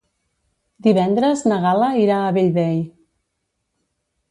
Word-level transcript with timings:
Divendres 0.87 1.43
na 1.51 1.59
Gal·la 1.67 1.91
irà 2.05 2.17
a 2.23 2.33
Bellvei. 2.39 2.83